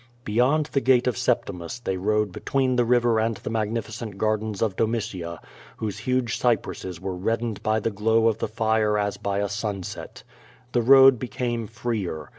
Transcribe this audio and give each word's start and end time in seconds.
Beyond 0.25 0.65
the 0.73 0.81
Gate 0.81 1.05
of 1.05 1.15
Septimus 1.15 1.77
they 1.79 1.95
rode 1.95 2.31
between 2.31 2.75
the 2.75 2.85
river 2.85 3.19
and 3.19 3.37
the 3.37 3.51
magnificent 3.51 4.17
gardens 4.17 4.63
of 4.63 4.75
Domitia, 4.75 5.39
whose 5.77 5.99
huge 5.99 6.39
cypresses 6.39 6.99
were 6.99 7.13
reddened 7.15 7.61
by 7.61 7.79
the 7.81 7.91
glow 7.91 8.27
of 8.27 8.39
the 8.39 8.47
fire 8.47 8.97
as 8.97 9.17
by 9.17 9.37
a 9.37 9.47
sunset. 9.47 10.23
The 10.71 10.81
road 10.81 11.19
became 11.19 11.67
freer. 11.67 12.29